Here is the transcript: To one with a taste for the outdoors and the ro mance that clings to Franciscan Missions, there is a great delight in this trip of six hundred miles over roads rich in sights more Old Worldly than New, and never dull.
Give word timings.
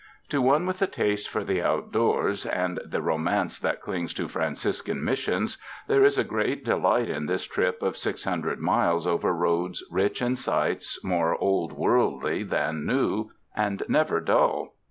To 0.29 0.41
one 0.41 0.65
with 0.65 0.81
a 0.81 0.87
taste 0.87 1.29
for 1.29 1.43
the 1.43 1.61
outdoors 1.61 2.47
and 2.47 2.79
the 2.83 3.03
ro 3.03 3.19
mance 3.19 3.59
that 3.59 3.83
clings 3.83 4.15
to 4.15 4.27
Franciscan 4.27 5.03
Missions, 5.03 5.59
there 5.87 6.03
is 6.03 6.17
a 6.17 6.23
great 6.23 6.65
delight 6.65 7.07
in 7.07 7.27
this 7.27 7.43
trip 7.43 7.83
of 7.83 7.95
six 7.95 8.23
hundred 8.23 8.57
miles 8.59 9.05
over 9.05 9.31
roads 9.31 9.83
rich 9.91 10.19
in 10.19 10.35
sights 10.37 10.99
more 11.03 11.35
Old 11.39 11.73
Worldly 11.73 12.41
than 12.41 12.83
New, 12.83 13.29
and 13.55 13.83
never 13.87 14.19
dull. 14.19 14.73